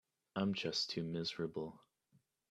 I'm 0.35 0.55
just 0.55 0.89
too 0.89 1.03
miserable. 1.03 1.79